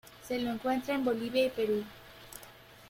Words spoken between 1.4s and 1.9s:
y Perú.